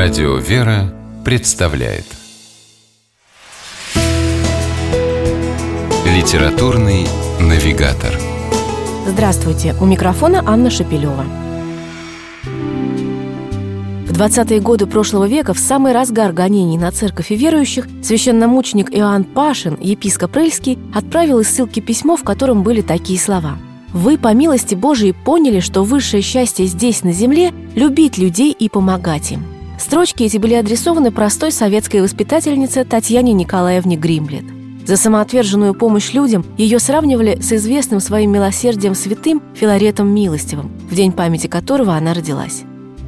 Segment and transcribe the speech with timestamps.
[0.00, 2.04] Радио «Вера» представляет
[6.06, 7.08] Литературный
[7.40, 8.14] навигатор
[9.08, 9.74] Здравствуйте!
[9.80, 11.24] У микрофона Анна Шапилева.
[14.06, 19.24] В 20-е годы прошлого века, в самый разгар гонений на церковь и верующих, священномученик Иоанн
[19.24, 23.58] Пашин, епископ Рыльский, отправил из ссылки письмо, в котором были такие слова–
[23.92, 29.32] вы, по милости Божией, поняли, что высшее счастье здесь, на земле, любить людей и помогать
[29.32, 29.57] им.
[29.78, 34.44] Строчки эти были адресованы простой советской воспитательнице Татьяне Николаевне Гримблет.
[34.84, 41.12] За самоотверженную помощь людям ее сравнивали с известным своим милосердием святым Филаретом Милостивым, в день
[41.12, 42.62] памяти которого она родилась.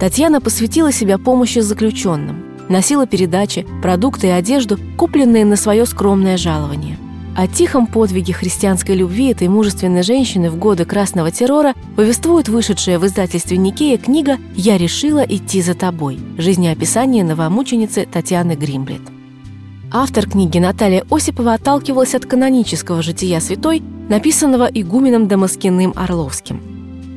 [0.00, 6.98] Татьяна посвятила себя помощи заключенным, носила передачи, продукты и одежду, купленные на свое скромное жалование–
[7.36, 13.06] о тихом подвиге христианской любви этой мужественной женщины в годы Красного террора повествует вышедшая в
[13.06, 19.02] издательстве Никея книга «Я решила идти за тобой»– жизнеописание новомученицы Татьяны Гримблет.
[19.92, 26.62] Автор книги Наталья Осипова отталкивалась от канонического жития святой, написанного игуменом Дамаскиным Орловским.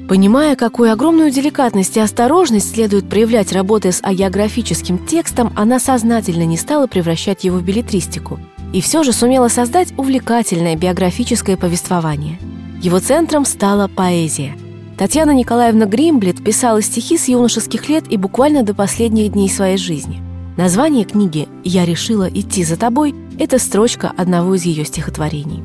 [0.10, 6.58] Понимая, какую огромную деликатность и осторожность следует проявлять, работая с агеографическим текстом, она сознательно не
[6.58, 8.38] стала превращать его в билетристику–
[8.74, 12.40] и все же сумела создать увлекательное биографическое повествование.
[12.82, 14.56] Его центром стала поэзия.
[14.98, 20.22] Татьяна Николаевна Гримблет писала стихи с юношеских лет и буквально до последних дней своей жизни.
[20.58, 25.64] Название книги «Я решила идти за тобой»– это строчка одного из ее стихотворений.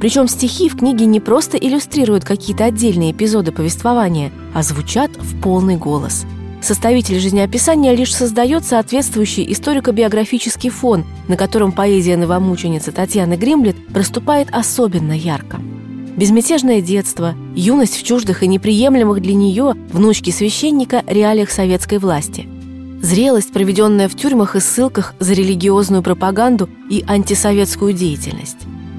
[0.00, 5.76] Причем стихи в книге не просто иллюстрируют какие-то отдельные эпизоды повествования, а звучат в полный
[5.76, 6.24] голос–
[6.62, 15.12] Составитель жизнеописания лишь создает соответствующий историко-биографический фон, на котором поэзия новомученицы Татьяны Гримблет проступает особенно
[15.12, 15.58] ярко.
[16.16, 22.46] Безмятежное детство, юность в чуждых и неприемлемых для нее, внучки священника, реалиях советской власти.
[23.00, 28.58] Зрелость, проведенная в тюрьмах и ссылках за религиозную пропаганду и антисоветскую деятельность.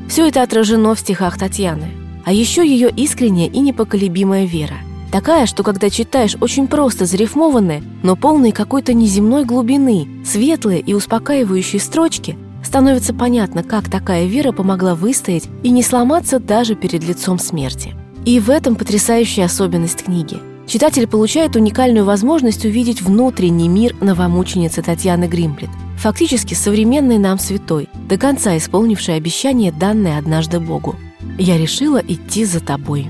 [0.10, 1.92] Все это отражено в стихах Татьяны.
[2.26, 4.78] А еще ее искренняя и непоколебимая вера–
[5.12, 11.82] Такая, что когда читаешь очень просто зарифмованные, но полные какой-то неземной глубины, светлые и успокаивающие
[11.82, 17.94] строчки, становится понятно, как такая вера помогла выстоять и не сломаться даже перед лицом смерти.
[18.26, 20.38] И в этом потрясающая особенность книги.
[20.66, 28.18] Читатель получает уникальную возможность увидеть внутренний мир новомученицы Татьяны Гримплет, фактически современной нам святой, до
[28.18, 30.96] конца исполнившей обещание, данное однажды Богу.
[31.38, 33.10] «Я решила идти за тобой».